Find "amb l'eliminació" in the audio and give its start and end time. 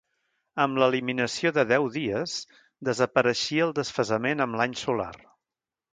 0.63-1.51